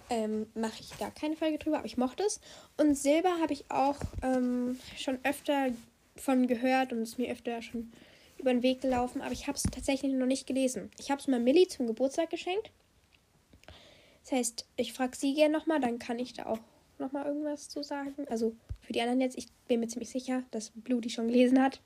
ähm, 0.08 0.46
mache 0.54 0.80
ich 0.80 0.90
da 0.98 1.10
keine 1.10 1.36
Folge 1.36 1.58
drüber, 1.58 1.78
aber 1.78 1.86
ich 1.86 1.96
mochte 1.96 2.24
es. 2.24 2.40
Und 2.76 2.96
Silber 2.96 3.40
habe 3.40 3.52
ich 3.52 3.70
auch 3.70 3.98
ähm, 4.22 4.78
schon 4.96 5.18
öfter 5.22 5.68
von 6.16 6.46
gehört 6.46 6.92
und 6.92 7.02
es 7.02 7.18
mir 7.18 7.30
öfter 7.30 7.62
schon 7.62 7.92
über 8.38 8.52
den 8.52 8.62
Weg 8.62 8.80
gelaufen, 8.80 9.20
aber 9.20 9.32
ich 9.32 9.46
habe 9.46 9.56
es 9.56 9.62
tatsächlich 9.62 10.12
noch 10.12 10.26
nicht 10.26 10.46
gelesen. 10.46 10.90
Ich 10.98 11.10
habe 11.10 11.20
es 11.20 11.28
mal 11.28 11.40
Millie 11.40 11.68
zum 11.68 11.86
Geburtstag 11.86 12.30
geschenkt 12.30 12.70
das 14.22 14.32
heißt, 14.32 14.66
ich 14.76 14.92
frage 14.92 15.16
sie 15.16 15.34
gerne 15.34 15.56
nochmal, 15.56 15.80
dann 15.80 15.98
kann 15.98 16.18
ich 16.18 16.34
da 16.34 16.46
auch 16.46 16.58
nochmal 16.98 17.26
irgendwas 17.26 17.68
zu 17.68 17.82
sagen. 17.82 18.14
Also 18.28 18.54
für 18.80 18.92
die 18.92 19.00
anderen 19.00 19.20
jetzt, 19.20 19.38
ich 19.38 19.48
bin 19.66 19.80
mir 19.80 19.88
ziemlich 19.88 20.10
sicher, 20.10 20.44
dass 20.50 20.72
Blue 20.74 21.00
die 21.00 21.10
schon 21.10 21.28
gelesen 21.28 21.60
hat. 21.60 21.80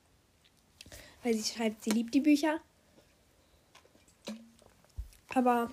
Weil 1.22 1.34
sie 1.34 1.52
schreibt, 1.52 1.82
sie 1.84 1.90
liebt 1.90 2.14
die 2.14 2.20
Bücher. 2.20 2.60
Aber 5.34 5.70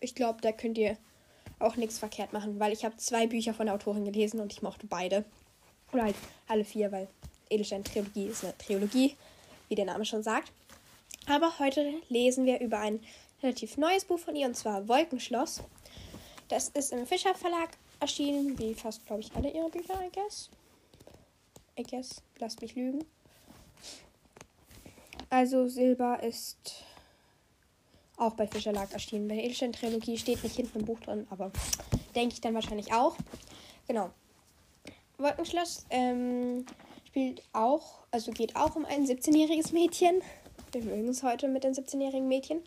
ich 0.00 0.14
glaube, 0.14 0.40
da 0.40 0.52
könnt 0.52 0.78
ihr 0.78 0.96
auch 1.58 1.76
nichts 1.76 1.98
verkehrt 1.98 2.32
machen, 2.32 2.60
weil 2.60 2.72
ich 2.72 2.84
habe 2.84 2.96
zwei 2.96 3.26
Bücher 3.26 3.54
von 3.54 3.66
der 3.66 3.74
Autorin 3.74 4.04
gelesen 4.04 4.40
und 4.40 4.52
ich 4.52 4.62
mochte 4.62 4.86
beide. 4.86 5.24
Oder 5.92 6.04
halt 6.04 6.16
alle 6.46 6.64
vier, 6.64 6.92
weil 6.92 7.08
Edelstein-Trilogie 7.50 8.26
ist 8.26 8.44
eine 8.44 8.56
Trilogie, 8.58 9.16
wie 9.68 9.74
der 9.74 9.86
Name 9.86 10.04
schon 10.04 10.22
sagt. 10.22 10.52
Aber 11.26 11.58
heute 11.58 11.94
lesen 12.08 12.46
wir 12.46 12.60
über 12.60 12.78
ein 12.78 13.00
relativ 13.42 13.76
neues 13.76 14.04
Buch 14.04 14.18
von 14.18 14.34
ihr 14.36 14.46
und 14.46 14.54
zwar 14.54 14.88
Wolkenschloss. 14.88 15.62
Das 16.48 16.68
ist 16.70 16.92
im 16.92 17.06
Fischer 17.06 17.34
Verlag 17.34 17.70
erschienen, 18.00 18.58
wie 18.58 18.74
fast, 18.74 19.04
glaube 19.06 19.20
ich, 19.20 19.34
alle 19.34 19.50
ihre 19.50 19.68
Bücher, 19.68 20.00
I 20.02 20.10
guess. 20.12 20.50
I 21.78 21.82
guess, 21.82 22.22
lasst 22.38 22.60
mich 22.60 22.74
lügen. 22.74 23.04
Also 25.30 25.68
Silber 25.68 26.22
ist 26.22 26.84
auch 28.16 28.34
bei 28.34 28.46
Fischer 28.46 28.72
Verlag 28.72 28.92
erschienen. 28.92 29.28
Bei 29.28 29.34
der 29.36 29.44
Edelstein-Trilogie 29.44 30.18
steht 30.18 30.42
nicht 30.42 30.56
hinten 30.56 30.80
im 30.80 30.84
Buch 30.86 31.00
drin, 31.00 31.26
aber 31.30 31.52
denke 32.14 32.34
ich 32.34 32.40
dann 32.40 32.54
wahrscheinlich 32.54 32.92
auch. 32.92 33.16
Genau. 33.86 34.10
Wolkenschloss 35.18 35.86
ähm, 35.90 36.64
spielt 37.06 37.42
auch, 37.52 38.00
also 38.10 38.30
geht 38.32 38.56
auch 38.56 38.76
um 38.76 38.84
ein 38.84 39.06
17-jähriges 39.06 39.72
Mädchen. 39.72 40.22
Wir 40.72 40.82
mögen 40.82 41.08
es 41.08 41.22
heute 41.22 41.48
mit 41.48 41.64
den 41.64 41.74
17-jährigen 41.74 42.28
Mädchen. 42.28 42.62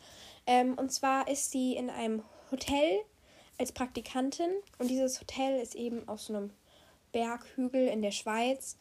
Ähm, 0.51 0.73
und 0.73 0.91
zwar 0.91 1.29
ist 1.29 1.51
sie 1.51 1.77
in 1.77 1.89
einem 1.89 2.23
Hotel 2.51 2.99
als 3.57 3.71
Praktikantin 3.71 4.49
und 4.79 4.89
dieses 4.89 5.21
Hotel 5.21 5.61
ist 5.61 5.75
eben 5.75 6.05
auf 6.09 6.19
so 6.19 6.35
einem 6.35 6.51
Berghügel 7.13 7.87
in 7.87 8.01
der 8.01 8.11
Schweiz 8.11 8.75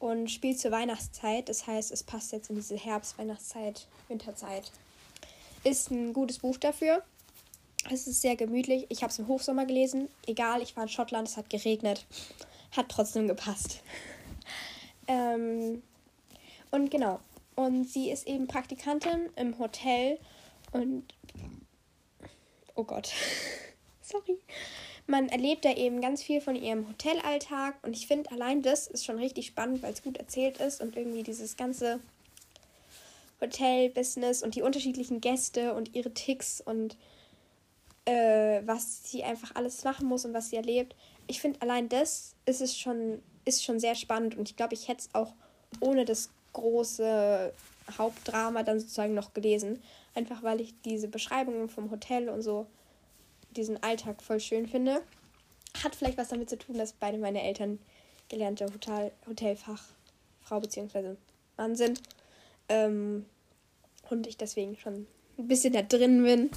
und 0.00 0.28
spielt 0.28 0.58
zur 0.58 0.72
Weihnachtszeit. 0.72 1.48
Das 1.48 1.68
heißt, 1.68 1.92
es 1.92 2.02
passt 2.02 2.32
jetzt 2.32 2.50
in 2.50 2.56
diese 2.56 2.76
Herbst-, 2.76 3.16
Weihnachtszeit, 3.16 3.86
Winterzeit. 4.08 4.72
Ist 5.62 5.92
ein 5.92 6.12
gutes 6.12 6.40
Buch 6.40 6.56
dafür. 6.56 7.04
Es 7.88 8.08
ist 8.08 8.20
sehr 8.20 8.34
gemütlich. 8.34 8.86
Ich 8.88 9.04
habe 9.04 9.12
es 9.12 9.20
im 9.20 9.28
Hochsommer 9.28 9.66
gelesen. 9.66 10.08
Egal, 10.26 10.62
ich 10.62 10.74
war 10.74 10.82
in 10.82 10.88
Schottland, 10.88 11.28
es 11.28 11.36
hat 11.36 11.48
geregnet. 11.48 12.06
Hat 12.76 12.88
trotzdem 12.88 13.28
gepasst. 13.28 13.84
ähm, 15.06 15.80
und 16.72 16.90
genau. 16.90 17.20
Und 17.54 17.88
sie 17.88 18.10
ist 18.10 18.26
eben 18.26 18.48
Praktikantin 18.48 19.28
im 19.36 19.60
Hotel 19.60 20.18
und 20.72 21.04
oh 22.74 22.84
Gott, 22.84 23.12
sorry. 24.02 24.38
Man 25.06 25.30
erlebt 25.30 25.64
da 25.64 25.72
eben 25.72 26.02
ganz 26.02 26.22
viel 26.22 26.42
von 26.42 26.54
ihrem 26.54 26.86
Hotelalltag 26.86 27.76
und 27.82 27.96
ich 27.96 28.06
finde 28.06 28.30
allein 28.30 28.60
das 28.60 28.86
ist 28.86 29.06
schon 29.06 29.18
richtig 29.18 29.46
spannend, 29.46 29.82
weil 29.82 29.92
es 29.92 30.02
gut 30.02 30.18
erzählt 30.18 30.58
ist 30.58 30.82
und 30.82 30.96
irgendwie 30.96 31.22
dieses 31.22 31.56
ganze 31.56 32.00
Hotel-Business 33.40 34.42
und 34.42 34.54
die 34.54 34.62
unterschiedlichen 34.62 35.20
Gäste 35.20 35.74
und 35.74 35.94
ihre 35.94 36.12
Ticks 36.12 36.60
und 36.60 36.96
äh, 38.04 38.62
was 38.64 39.10
sie 39.10 39.24
einfach 39.24 39.54
alles 39.54 39.84
machen 39.84 40.08
muss 40.08 40.24
und 40.24 40.34
was 40.34 40.50
sie 40.50 40.56
erlebt. 40.56 40.94
Ich 41.26 41.40
finde 41.40 41.62
allein 41.62 41.88
das 41.88 42.34
ist 42.46 42.60
es 42.60 42.76
schon, 42.78 43.22
ist 43.44 43.64
schon 43.64 43.80
sehr 43.80 43.94
spannend 43.94 44.36
und 44.36 44.48
ich 44.48 44.56
glaube, 44.56 44.74
ich 44.74 44.88
hätte 44.88 45.00
es 45.00 45.14
auch 45.14 45.32
ohne 45.80 46.04
das 46.04 46.30
große 46.52 47.52
Hauptdrama 47.96 48.62
dann 48.62 48.80
sozusagen 48.80 49.14
noch 49.14 49.34
gelesen. 49.34 49.82
Einfach 50.14 50.42
weil 50.42 50.60
ich 50.60 50.74
diese 50.82 51.08
Beschreibungen 51.08 51.68
vom 51.68 51.90
Hotel 51.90 52.28
und 52.28 52.42
so, 52.42 52.66
diesen 53.50 53.82
Alltag 53.82 54.22
voll 54.22 54.40
schön 54.40 54.66
finde. 54.66 55.02
Hat 55.82 55.94
vielleicht 55.94 56.18
was 56.18 56.28
damit 56.28 56.50
zu 56.50 56.58
tun, 56.58 56.76
dass 56.76 56.92
beide 56.92 57.18
meine 57.18 57.42
Eltern 57.42 57.78
gelernte 58.28 58.66
Hotel 58.66 59.12
Hotelfachfrau 59.26 60.60
bzw. 60.60 61.16
Mann 61.56 61.76
sind. 61.76 62.00
Ähm, 62.68 63.26
und 64.10 64.26
ich 64.26 64.36
deswegen 64.36 64.76
schon 64.76 65.06
ein 65.38 65.48
bisschen 65.48 65.72
da 65.72 65.82
drin 65.82 66.22
bin. 66.22 66.50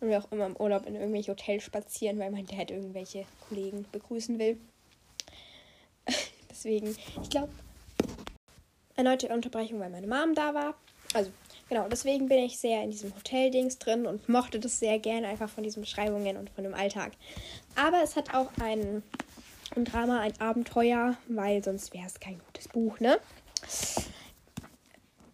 Und 0.00 0.08
wir 0.08 0.18
auch 0.18 0.32
immer 0.32 0.46
im 0.46 0.56
Urlaub 0.56 0.86
in 0.86 0.94
irgendwelche 0.94 1.32
Hotels 1.32 1.62
spazieren, 1.64 2.18
weil 2.18 2.30
mein 2.30 2.46
Dad 2.46 2.70
irgendwelche 2.70 3.26
Kollegen 3.48 3.84
begrüßen 3.92 4.38
will. 4.38 4.58
deswegen, 6.50 6.96
ich 7.22 7.30
glaube, 7.30 7.52
erneute 8.96 9.28
Unterbrechung, 9.28 9.80
weil 9.80 9.90
meine 9.90 10.06
Mom 10.06 10.34
da 10.34 10.54
war. 10.54 10.74
Also, 11.12 11.30
genau, 11.70 11.88
deswegen 11.88 12.28
bin 12.28 12.40
ich 12.40 12.58
sehr 12.58 12.82
in 12.82 12.90
diesem 12.90 13.14
Hotel-Dings 13.14 13.78
drin 13.78 14.06
und 14.06 14.28
mochte 14.28 14.60
das 14.60 14.78
sehr 14.78 14.98
gerne 14.98 15.28
einfach 15.28 15.48
von 15.48 15.64
diesen 15.64 15.80
Beschreibungen 15.80 16.36
und 16.36 16.50
von 16.50 16.64
dem 16.64 16.74
Alltag. 16.74 17.12
Aber 17.76 18.02
es 18.02 18.16
hat 18.16 18.34
auch 18.34 18.50
ein, 18.60 19.02
ein 19.74 19.84
Drama, 19.86 20.20
ein 20.20 20.38
Abenteuer, 20.38 21.16
weil 21.28 21.64
sonst 21.64 21.94
wäre 21.94 22.06
es 22.06 22.20
kein 22.20 22.38
gutes 22.38 22.68
Buch, 22.68 23.00
ne? 23.00 23.18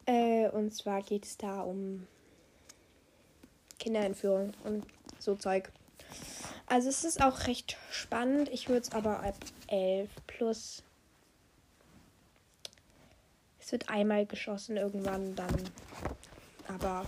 Äh, 0.04 0.48
und 0.50 0.72
zwar 0.72 1.02
geht 1.02 1.24
es 1.24 1.36
da 1.36 1.62
um 1.62 2.06
Kinderentführung 3.80 4.52
und 4.62 4.86
so 5.18 5.34
Zeug. 5.34 5.72
Also 6.66 6.88
es 6.88 7.02
ist 7.02 7.22
auch 7.22 7.46
recht 7.46 7.76
spannend. 7.90 8.48
Ich 8.52 8.68
würde 8.68 8.82
es 8.82 8.92
aber 8.92 9.22
ab 9.22 9.34
11 9.68 10.10
plus 10.26 10.84
es 13.66 13.72
wird 13.72 13.88
einmal 13.88 14.26
geschossen 14.26 14.76
irgendwann, 14.76 15.34
dann. 15.34 15.52
Aber 16.78 17.06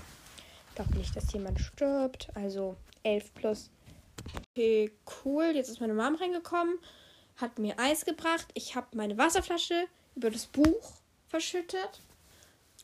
ich 0.69 0.75
glaube 0.77 0.97
nicht, 0.97 1.15
dass 1.15 1.33
jemand 1.33 1.61
stirbt. 1.61 2.29
Also 2.35 2.77
11 3.03 3.35
plus. 3.35 3.71
Okay, 4.53 4.91
cool. 5.25 5.53
Jetzt 5.55 5.69
ist 5.69 5.81
meine 5.81 5.95
Mom 5.95 6.15
reingekommen, 6.15 6.79
hat 7.37 7.59
mir 7.59 7.79
Eis 7.79 8.05
gebracht. 8.05 8.49
Ich 8.55 8.75
habe 8.75 8.97
meine 8.97 9.19
Wasserflasche 9.19 9.87
über 10.17 10.31
das 10.31 10.47
Buch 10.47 10.93
verschüttet. 11.29 12.01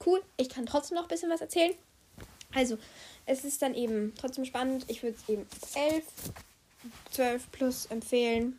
Cool. 0.04 0.22
Ich 0.36 0.48
kann 0.48 0.66
trotzdem 0.66 0.96
noch 0.96 1.04
ein 1.04 1.08
bisschen 1.08 1.30
was 1.30 1.40
erzählen. 1.40 1.74
Also, 2.54 2.78
es 3.26 3.44
ist 3.44 3.62
dann 3.62 3.74
eben 3.74 4.12
trotzdem 4.16 4.44
spannend. 4.44 4.84
Ich 4.88 5.02
würde 5.02 5.16
es 5.16 5.28
eben 5.28 5.46
11, 5.74 6.04
12 7.12 7.50
plus 7.50 7.86
empfehlen. 7.86 8.58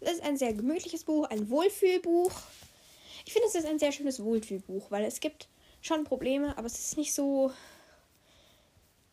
Es 0.00 0.12
ist 0.12 0.22
ein 0.22 0.36
sehr 0.36 0.52
gemütliches 0.52 1.04
Buch, 1.04 1.28
ein 1.30 1.50
Wohlfühlbuch. 1.50 2.32
Ich 3.26 3.32
finde, 3.32 3.48
es 3.48 3.54
ist 3.54 3.66
ein 3.66 3.78
sehr 3.78 3.92
schönes 3.92 4.22
Wohlfühlbuch, 4.22 4.90
weil 4.90 5.04
es 5.04 5.20
gibt 5.20 5.48
schon 5.84 6.04
Probleme, 6.04 6.56
aber 6.56 6.66
es 6.66 6.78
ist 6.78 6.96
nicht 6.96 7.14
so. 7.14 7.52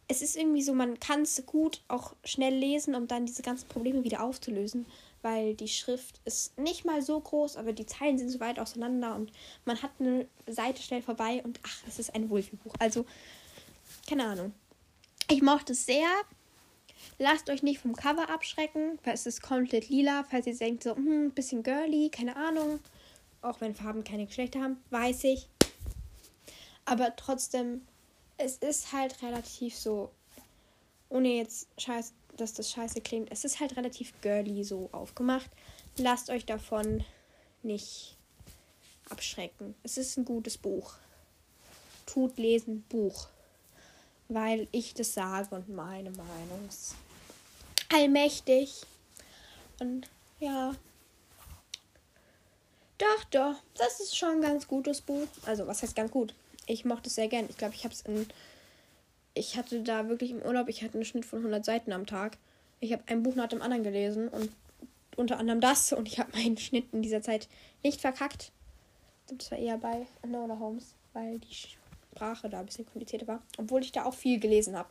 Es 0.08 0.22
ist 0.22 0.36
irgendwie 0.36 0.62
so, 0.62 0.74
man 0.74 1.00
kann 1.00 1.22
es 1.22 1.46
gut 1.46 1.82
auch 1.88 2.13
schnell 2.25 2.54
lesen, 2.54 2.96
um 2.96 3.08
dann 3.08 3.25
diese 3.25 3.44
ganzen 3.44 3.70
Probleme 3.70 4.04
wieder 4.04 4.22
aufzulösen, 4.22 4.86
weil 5.22 5.56
die 5.56 5.70
Schrift 5.70 6.20
ist 6.25 6.58
nicht 6.60 6.84
mal 6.84 7.01
so 7.01 7.18
groß, 7.18 7.56
aber 7.56 7.72
die 7.72 7.86
Zeilen 7.86 8.18
sind 8.18 8.30
so 8.30 8.42
weit 8.42 8.60
auseinander 8.60 9.16
und 9.16 9.32
man 9.63 9.82
hat 9.82 9.92
eine 10.00 10.28
Seite 10.48 10.82
schnell 10.82 11.01
vorbei 11.01 11.42
und 11.46 11.62
ach, 11.63 11.84
es 11.88 11.98
ist 11.98 12.13
ein 12.13 12.30
Wohlfühlbuch. 12.30 12.74
Also, 12.80 13.06
keine 14.06 14.25
Ahnung. 14.25 14.54
Ich 15.30 15.42
mochte 15.42 15.72
es 15.72 15.86
sehr. 15.86 16.10
Lasst 17.18 17.50
euch 17.50 17.63
nicht 17.63 17.80
vom 17.80 17.96
Cover 17.96 18.30
abschrecken, 18.30 19.00
weil 19.06 19.13
es 19.13 19.25
ist 19.25 19.42
komplett 19.42 19.88
lila, 19.88 20.25
falls 20.30 20.46
ihr 20.46 20.58
denkt, 20.58 20.84
so, 20.84 20.94
hm, 20.94 21.32
bisschen 21.32 21.63
girly, 21.63 22.10
keine 22.10 22.36
Ahnung. 22.36 22.80
Auch 23.42 23.62
wenn 23.62 23.75
Farben 23.75 24.04
keine 24.04 24.25
Geschlechter 24.25 24.62
haben, 24.62 24.84
weiß 24.90 25.24
ich. 25.24 25.48
Aber 26.85 27.15
trotzdem, 27.15 27.85
es 28.38 28.57
ist 28.57 28.91
halt 28.91 29.21
relativ 29.21 29.77
so, 29.77 30.11
ohne 31.09 31.29
jetzt 31.29 31.67
scheiß 31.77 32.13
dass 32.38 32.53
das 32.53 32.71
scheiße 32.71 33.01
klingt. 33.01 33.31
Es 33.31 33.45
ist 33.45 33.59
halt 33.59 33.77
relativ 33.77 34.13
girly 34.21 34.63
so 34.63 34.89
aufgemacht. 34.91 35.50
Lasst 35.97 36.29
euch 36.29 36.45
davon 36.45 37.03
nicht 37.63 38.17
abschrecken. 39.09 39.75
Es 39.83 39.97
ist 39.97 40.17
ein 40.17 40.25
gutes 40.25 40.57
Buch. 40.57 40.95
Tut 42.05 42.38
lesen 42.38 42.83
Buch. 42.89 43.27
Weil 44.29 44.67
ich 44.71 44.93
das 44.93 45.13
sage 45.13 45.53
und 45.53 45.69
meine 45.69 46.09
Meinung 46.11 46.67
ist 46.67 46.95
allmächtig. 47.93 48.83
Und 49.79 50.09
ja. 50.39 50.73
Doch, 52.97 53.23
doch. 53.31 53.55
Das 53.75 54.00
ist 54.00 54.15
schon 54.15 54.35
ein 54.35 54.41
ganz 54.41 54.67
gutes 54.67 55.01
Buch. 55.01 55.27
Also, 55.45 55.67
was 55.67 55.83
heißt 55.83 55.95
ganz 55.95 56.11
gut? 56.11 56.33
Ich 56.68 56.86
mochte 56.86 57.10
es 57.10 57.15
sehr 57.15 57.27
gern. 57.27 57.48
Ich 57.50 57.58
glaube, 57.58 57.75
ich 57.75 57.84
habe 57.84 57.94
es 57.94 58.01
in. 58.01 58.27
Ich 59.34 59.58
hatte 59.58 59.82
da 59.82 60.10
wirklich 60.10 60.32
im 60.32 60.41
Urlaub, 60.41 60.68
ich 60.68 60.84
hatte 60.84 60.96
einen 60.96 61.06
Schnitt 61.06 61.25
von 61.25 61.39
100 61.39 61.63
Seiten 61.63 61.94
am 61.94 62.06
Tag. 62.06 62.38
Ich 62.82 62.91
habe 62.91 63.03
ein 63.08 63.24
Buch 63.24 63.36
nach 63.36 63.48
dem 63.48 63.62
anderen 63.62 63.84
gelesen 63.84 64.27
und 64.27 64.51
unter 65.15 65.38
anderem 65.38 65.62
das. 65.62 65.94
Und 65.94 66.08
ich 66.08 66.20
habe 66.20 66.32
meinen 66.38 66.58
Schnitt 66.58 66.86
in 66.91 67.01
dieser 67.01 67.22
Zeit 67.22 67.48
nicht 67.84 68.01
verkackt. 68.01 68.51
Das 69.27 69.51
war 69.51 69.58
eher 69.58 69.77
bei 69.77 70.06
Enola 70.22 70.60
Holmes, 70.60 70.96
weil 71.13 71.39
die 71.39 71.53
Sprache 71.53 72.50
da 72.50 72.60
ein 72.60 72.65
bisschen 72.65 72.86
komplizierter 72.86 73.27
war. 73.27 73.41
Obwohl 73.58 73.82
ich 73.82 73.91
da 73.91 74.03
auch 74.03 74.13
viel 74.13 74.39
gelesen 74.39 74.77
habe. 74.77 74.89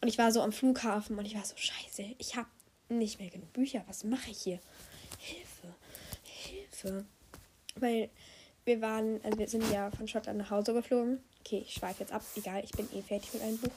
Und 0.00 0.08
ich 0.08 0.18
war 0.18 0.32
so 0.32 0.42
am 0.42 0.52
Flughafen 0.52 1.18
und 1.18 1.24
ich 1.24 1.34
war 1.34 1.44
so, 1.44 1.56
scheiße, 1.56 2.04
ich 2.18 2.36
habe 2.36 2.48
nicht 2.90 3.18
mehr 3.18 3.30
genug 3.30 3.50
Bücher. 3.54 3.82
Was 3.86 4.04
mache 4.04 4.30
ich 4.30 4.42
hier? 4.42 4.60
Hilfe, 5.18 5.74
Hilfe. 6.22 7.06
Weil 7.76 8.10
wir 8.64 8.80
waren, 8.80 9.20
also 9.22 9.38
wir 9.38 9.48
sind 9.48 9.70
ja 9.70 9.90
von 9.90 10.08
Schottland 10.08 10.38
nach 10.38 10.50
Hause 10.50 10.72
geflogen. 10.72 11.22
Okay, 11.40 11.62
ich 11.66 11.74
schweife 11.74 12.00
jetzt 12.00 12.12
ab. 12.12 12.22
Egal, 12.36 12.62
ich 12.64 12.72
bin 12.72 12.88
eh 12.92 13.02
fertig 13.02 13.34
mit 13.34 13.42
einem 13.42 13.58
Buch. 13.58 13.72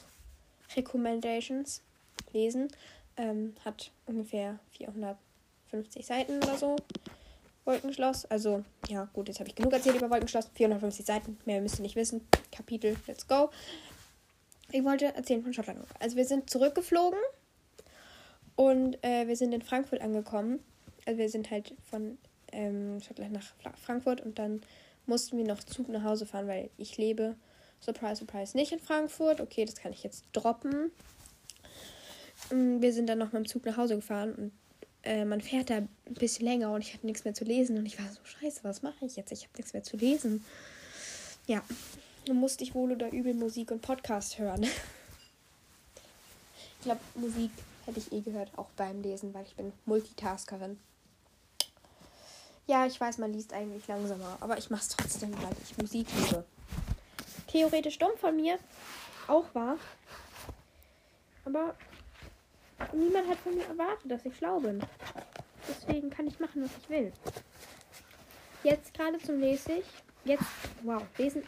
Recommendations 0.76 1.82
lesen. 2.32 2.68
Ähm, 3.16 3.54
hat 3.64 3.90
ungefähr 4.06 4.58
450 4.72 6.06
Seiten 6.06 6.38
oder 6.38 6.56
so. 6.56 6.76
Wolkenschloss. 7.64 8.24
Also, 8.26 8.64
ja, 8.88 9.08
gut, 9.12 9.28
jetzt 9.28 9.40
habe 9.40 9.48
ich 9.48 9.54
genug 9.54 9.72
erzählt 9.72 9.96
über 9.96 10.10
Wolkenschloss. 10.10 10.48
450 10.54 11.04
Seiten. 11.04 11.38
Mehr 11.44 11.60
müsst 11.60 11.78
ihr 11.78 11.82
nicht 11.82 11.96
wissen. 11.96 12.26
Kapitel, 12.50 12.96
let's 13.06 13.26
go. 13.26 13.50
Ich 14.72 14.84
wollte 14.84 15.14
erzählen 15.14 15.42
von 15.42 15.52
Schottland. 15.52 15.80
Also, 16.00 16.16
wir 16.16 16.24
sind 16.24 16.48
zurückgeflogen 16.48 17.18
und 18.56 19.02
äh, 19.04 19.26
wir 19.26 19.36
sind 19.36 19.52
in 19.52 19.62
Frankfurt 19.62 20.00
angekommen. 20.00 20.60
Also, 21.04 21.18
wir 21.18 21.28
sind 21.28 21.50
halt 21.50 21.74
von 21.90 22.18
ähm, 22.52 23.00
Schottland 23.00 23.32
nach 23.32 23.76
Frankfurt 23.76 24.20
und 24.20 24.38
dann 24.38 24.62
mussten 25.06 25.38
wir 25.38 25.44
noch 25.44 25.62
Zug 25.62 25.88
nach 25.88 26.04
Hause 26.04 26.26
fahren, 26.26 26.46
weil 26.46 26.70
ich 26.76 26.96
lebe, 26.98 27.34
surprise, 27.80 28.16
surprise, 28.16 28.56
nicht 28.56 28.72
in 28.72 28.78
Frankfurt. 28.78 29.40
Okay, 29.40 29.64
das 29.64 29.76
kann 29.76 29.92
ich 29.92 30.02
jetzt 30.02 30.24
droppen. 30.32 30.90
Mm, 32.50 32.80
wir 32.80 32.92
sind 32.92 33.08
dann 33.08 33.18
noch 33.18 33.32
mit 33.32 33.44
dem 33.44 33.46
Zug 33.46 33.64
nach 33.64 33.76
Hause 33.76 33.96
gefahren 33.96 34.34
und 34.34 34.52
äh, 35.02 35.24
man 35.24 35.40
fährt 35.40 35.70
da 35.70 35.76
ein 35.76 35.88
bisschen 36.06 36.46
länger 36.46 36.72
und 36.72 36.82
ich 36.82 36.94
hatte 36.94 37.06
nichts 37.06 37.24
mehr 37.24 37.34
zu 37.34 37.44
lesen 37.44 37.78
und 37.78 37.86
ich 37.86 37.98
war 37.98 38.06
so, 38.10 38.20
scheiße, 38.24 38.64
was 38.64 38.82
mache 38.82 39.06
ich 39.06 39.16
jetzt? 39.16 39.32
Ich 39.32 39.44
habe 39.44 39.52
nichts 39.56 39.72
mehr 39.72 39.82
zu 39.82 39.96
lesen. 39.96 40.44
Ja, 41.46 41.62
dann 42.26 42.36
musste 42.36 42.64
ich 42.64 42.74
wohl 42.74 42.92
oder 42.92 43.10
übel 43.10 43.34
Musik 43.34 43.70
und 43.70 43.80
Podcast 43.80 44.38
hören. 44.38 44.62
ich 44.64 44.70
glaube, 46.82 47.00
Musik 47.14 47.50
hätte 47.86 48.00
ich 48.00 48.12
eh 48.12 48.20
gehört, 48.20 48.50
auch 48.56 48.68
beim 48.76 49.00
Lesen, 49.02 49.32
weil 49.32 49.44
ich 49.44 49.54
bin 49.54 49.72
Multitaskerin. 49.86 50.78
Ja, 52.68 52.84
ich 52.84 53.00
weiß, 53.00 53.16
man 53.16 53.32
liest 53.32 53.54
eigentlich 53.54 53.88
langsamer, 53.88 54.36
aber 54.40 54.58
ich 54.58 54.68
mache 54.68 54.82
es 54.82 54.88
trotzdem, 54.88 55.32
weil 55.42 55.56
ich 55.64 55.78
Musik 55.78 56.06
liebe. 56.14 56.44
Theoretisch 57.46 57.98
dumm 57.98 58.10
von 58.20 58.36
mir, 58.36 58.58
auch 59.26 59.46
wahr. 59.54 59.78
Aber 61.46 61.74
niemand 62.92 63.26
hat 63.26 63.38
von 63.38 63.54
mir 63.54 63.64
erwartet, 63.64 64.10
dass 64.10 64.26
ich 64.26 64.36
schlau 64.36 64.60
bin. 64.60 64.82
Deswegen 65.66 66.10
kann 66.10 66.26
ich 66.26 66.38
machen, 66.40 66.62
was 66.62 66.70
ich 66.82 66.90
will. 66.90 67.10
Jetzt 68.64 68.92
gerade 68.92 69.16
zum 69.16 69.40
lese 69.40 69.72
ich. 69.72 69.86
Jetzt, 70.26 70.44
wow, 70.82 71.02
lesen. 71.16 71.42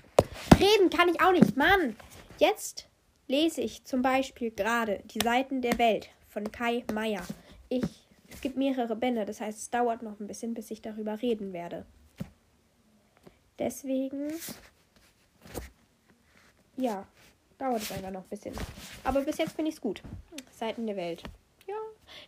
Reden 0.59 0.89
kann 0.89 1.11
ich 1.11 1.21
auch 1.21 1.33
nicht, 1.33 1.55
Mann! 1.55 1.97
Jetzt 2.39 2.89
lese 3.27 3.61
ich 3.61 3.85
zum 3.85 4.01
Beispiel 4.01 4.53
gerade 4.53 5.03
Die 5.05 5.21
Seiten 5.21 5.61
der 5.61 5.77
Welt 5.77 6.09
von 6.31 6.51
Kai 6.51 6.83
Meier. 6.95 7.27
Ich 7.69 8.09
es 8.31 8.41
gibt 8.41 8.57
mehrere 8.57 8.97
Bände, 8.97 9.25
das 9.25 9.41
heißt, 9.41 9.59
es 9.59 9.71
dauert 9.71 10.03
noch 10.03 10.19
ein 10.21 10.27
bisschen, 10.27 10.55
bis 10.55 10.71
ich 10.71 10.83
darüber 10.83 11.21
reden 11.21 11.53
werde. 11.53 11.85
Deswegen, 13.59 14.33
ja, 16.77 17.07
dauert 17.59 17.83
es 17.83 17.93
einfach 17.93 18.11
noch 18.11 18.23
ein 18.23 18.29
bisschen. 18.29 18.55
Aber 19.05 19.21
bis 19.21 19.39
jetzt 19.39 19.53
finde 19.53 19.69
ich 19.69 19.77
es 19.77 19.81
gut. 19.81 20.03
Seiten 20.51 20.87
der 20.87 20.97
Welt. 20.97 21.23
Ja, 21.67 21.77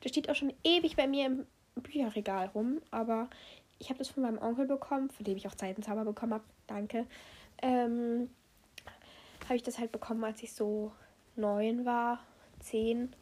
das 0.02 0.12
steht 0.12 0.28
auch 0.28 0.34
schon 0.34 0.52
ewig 0.62 0.96
bei 0.96 1.06
mir 1.06 1.26
im 1.26 1.46
Bücherregal 1.74 2.48
rum, 2.48 2.82
aber 2.90 3.30
ich 3.78 3.88
habe 3.88 3.98
das 3.98 4.08
von 4.08 4.22
meinem 4.22 4.38
Onkel 4.38 4.66
bekommen, 4.66 5.10
von 5.10 5.24
dem 5.24 5.36
ich 5.36 5.48
auch 5.48 5.54
Zeitenzauber 5.54 6.04
bekommen 6.04 6.34
habe. 6.34 6.44
Danke. 6.66 7.06
Ähm, 7.62 8.30
habe 9.44 9.56
ich 9.56 9.62
das 9.62 9.78
halt 9.78 9.92
bekommen, 9.92 10.22
als 10.24 10.42
ich 10.42 10.52
so 10.52 10.92
neun 11.36 11.84
war, 11.84 12.20
zehn. 12.60 13.14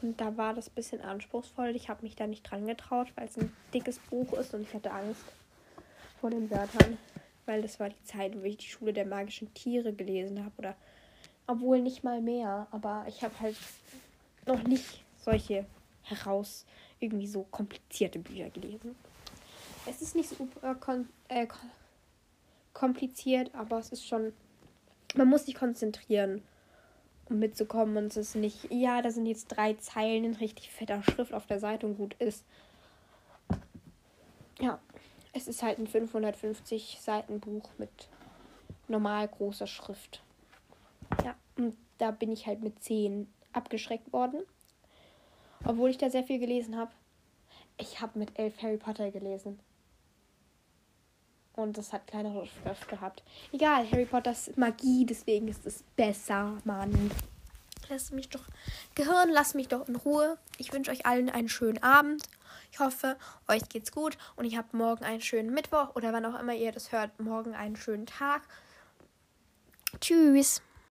Und 0.00 0.20
da 0.20 0.36
war 0.36 0.54
das 0.54 0.68
ein 0.68 0.74
bisschen 0.74 1.00
anspruchsvoll. 1.00 1.74
Ich 1.74 1.88
habe 1.88 2.02
mich 2.02 2.14
da 2.14 2.26
nicht 2.26 2.48
dran 2.48 2.66
getraut, 2.66 3.08
weil 3.16 3.26
es 3.26 3.36
ein 3.36 3.52
dickes 3.74 3.98
Buch 3.98 4.32
ist 4.34 4.54
und 4.54 4.62
ich 4.62 4.72
hatte 4.74 4.92
Angst 4.92 5.22
vor 6.20 6.30
den 6.30 6.50
Wörtern, 6.50 6.98
weil 7.46 7.62
das 7.62 7.80
war 7.80 7.88
die 7.88 8.04
Zeit, 8.04 8.40
wo 8.40 8.44
ich 8.44 8.58
die 8.58 8.68
Schule 8.68 8.92
der 8.92 9.06
magischen 9.06 9.52
Tiere 9.54 9.92
gelesen 9.92 10.44
habe. 10.44 10.54
Oder 10.58 10.76
obwohl 11.46 11.80
nicht 11.80 12.04
mal 12.04 12.20
mehr, 12.20 12.68
aber 12.70 13.06
ich 13.08 13.22
habe 13.22 13.38
halt 13.40 13.56
noch 14.46 14.62
nicht 14.62 15.04
solche 15.24 15.66
heraus 16.02 16.64
irgendwie 17.00 17.26
so 17.26 17.44
komplizierte 17.50 18.18
Bücher 18.18 18.50
gelesen. 18.50 18.94
Es 19.86 20.02
ist 20.02 20.14
nicht 20.14 20.28
super 20.28 20.74
kon 20.74 21.08
äh, 21.28 21.46
kompliziert, 22.72 23.54
aber 23.54 23.78
es 23.78 23.90
ist 23.90 24.06
schon. 24.06 24.32
Man 25.14 25.28
muss 25.28 25.46
sich 25.46 25.54
konzentrieren 25.54 26.42
mitzukommen 27.30 27.96
und 27.96 28.06
es 28.06 28.16
ist 28.16 28.36
nicht, 28.36 28.70
ja, 28.70 29.02
da 29.02 29.10
sind 29.10 29.26
jetzt 29.26 29.48
drei 29.48 29.74
Zeilen 29.74 30.24
in 30.24 30.34
richtig 30.34 30.70
fetter 30.70 31.02
Schrift 31.02 31.34
auf 31.34 31.46
der 31.46 31.60
Seite 31.60 31.86
und 31.86 31.96
gut 31.96 32.14
ist. 32.18 32.44
Ja, 34.60 34.80
es 35.32 35.46
ist 35.48 35.62
halt 35.62 35.78
ein 35.78 35.86
550 35.86 36.98
Seiten 37.00 37.40
Buch 37.40 37.70
mit 37.78 38.08
normal 38.88 39.28
großer 39.28 39.66
Schrift. 39.66 40.22
Ja, 41.24 41.36
und 41.56 41.76
da 41.98 42.10
bin 42.10 42.32
ich 42.32 42.46
halt 42.46 42.62
mit 42.62 42.82
10 42.82 43.28
abgeschreckt 43.52 44.12
worden. 44.12 44.42
Obwohl 45.64 45.90
ich 45.90 45.98
da 45.98 46.10
sehr 46.10 46.24
viel 46.24 46.38
gelesen 46.38 46.76
habe. 46.76 46.92
Ich 47.78 48.00
habe 48.00 48.18
mit 48.18 48.38
11 48.38 48.62
Harry 48.62 48.76
Potter 48.76 49.10
gelesen. 49.10 49.58
Und 51.58 51.76
das 51.76 51.92
hat 51.92 52.06
kleinere 52.06 52.46
Schrift 52.46 52.88
gehabt. 52.88 53.24
Egal, 53.50 53.90
Harry 53.90 54.04
Potter 54.04 54.30
ist 54.30 54.56
Magie, 54.56 55.04
deswegen 55.04 55.48
ist 55.48 55.66
es 55.66 55.82
besser, 55.96 56.56
Mann. 56.62 57.10
Lass 57.88 58.12
mich 58.12 58.28
doch. 58.28 58.44
Gehirn, 58.94 59.30
lass 59.30 59.54
mich 59.54 59.66
doch 59.66 59.88
in 59.88 59.96
Ruhe. 59.96 60.38
Ich 60.58 60.72
wünsche 60.72 60.92
euch 60.92 61.04
allen 61.04 61.28
einen 61.28 61.48
schönen 61.48 61.82
Abend. 61.82 62.28
Ich 62.70 62.78
hoffe, 62.78 63.16
euch 63.48 63.68
geht's 63.68 63.90
gut 63.90 64.16
und 64.36 64.44
ich 64.44 64.56
habe 64.56 64.68
morgen 64.76 65.02
einen 65.04 65.20
schönen 65.20 65.52
Mittwoch 65.52 65.96
oder 65.96 66.12
wann 66.12 66.26
auch 66.26 66.38
immer 66.38 66.54
ihr 66.54 66.70
das 66.70 66.92
hört, 66.92 67.18
morgen 67.18 67.56
einen 67.56 67.74
schönen 67.74 68.06
Tag. 68.06 68.42
Tschüss. 70.00 70.62